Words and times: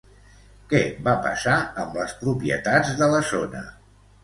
Què 0.71 0.79
va 1.07 1.13
passar 1.25 1.59
amb 1.83 2.01
les 2.01 2.17
propietats 2.23 2.97
de 3.03 3.13
la 3.15 3.23
zona? 3.31 3.65